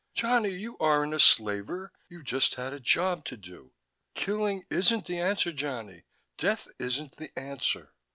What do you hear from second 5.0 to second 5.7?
the answer,